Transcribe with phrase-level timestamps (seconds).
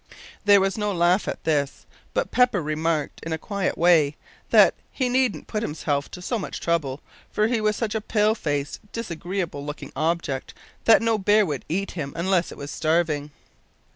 [0.45, 4.15] There was no laugh at this, but Pepper remarked, in a quiet way,
[4.49, 8.33] that "he needn't put himself to so much trouble, for he was such a pale
[8.33, 13.29] faced, disagreeable looking object that no bear would eat him unless it was starving."